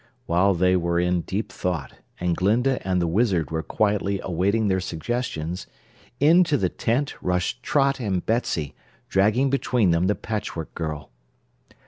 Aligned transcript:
While 0.25 0.55
they 0.55 0.75
were 0.75 0.99
in 0.99 1.21
deep 1.21 1.51
thought, 1.51 1.93
and 2.19 2.35
Glinda 2.35 2.79
and 2.81 2.99
the 2.99 3.05
Wizard 3.05 3.51
were 3.51 3.61
quietly 3.61 4.19
awaiting 4.23 4.67
their 4.67 4.79
suggestions, 4.79 5.67
into 6.19 6.57
the 6.57 6.69
tent 6.69 7.13
rushed 7.21 7.61
Trot 7.61 7.99
and 7.99 8.25
Betsy, 8.25 8.73
dragging 9.09 9.51
between 9.51 9.91
them 9.91 10.07
the 10.07 10.15
Patchwork 10.15 10.73
Girl. 10.73 11.11